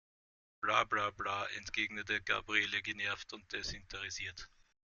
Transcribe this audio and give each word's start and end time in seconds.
Bla 0.61 0.83
bla 0.83 1.11
bla, 1.11 1.47
entgegnete 1.57 2.23
Gabriele 2.23 2.81
genervt 2.81 3.33
und 3.33 3.51
desinteressiert. 3.53 4.49